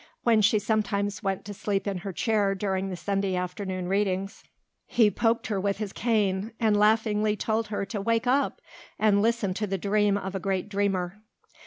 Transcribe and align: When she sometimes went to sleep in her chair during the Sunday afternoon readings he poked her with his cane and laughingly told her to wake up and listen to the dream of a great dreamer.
When 0.23 0.41
she 0.41 0.57
sometimes 0.57 1.21
went 1.21 1.45
to 1.45 1.53
sleep 1.53 1.85
in 1.85 1.99
her 1.99 2.11
chair 2.11 2.55
during 2.55 2.89
the 2.89 2.95
Sunday 2.95 3.35
afternoon 3.35 3.87
readings 3.87 4.43
he 4.87 5.11
poked 5.11 5.45
her 5.45 5.59
with 5.61 5.77
his 5.77 5.93
cane 5.93 6.53
and 6.59 6.75
laughingly 6.75 7.35
told 7.35 7.67
her 7.67 7.85
to 7.85 8.01
wake 8.01 8.25
up 8.25 8.61
and 8.97 9.21
listen 9.21 9.53
to 9.53 9.67
the 9.67 9.77
dream 9.77 10.17
of 10.17 10.33
a 10.33 10.39
great 10.39 10.69
dreamer. 10.69 11.21